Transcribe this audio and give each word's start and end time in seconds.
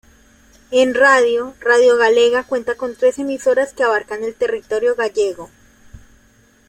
En 0.71 0.95
radio, 0.95 1.53
Radio 1.59 1.95
Galega 1.95 2.43
cuenta 2.43 2.73
con 2.73 2.95
tres 2.95 3.19
emisoras 3.19 3.71
que 3.73 3.83
abarcan 3.83 4.23
el 4.23 4.33
territorio 4.33 4.95
gallego. 4.95 5.51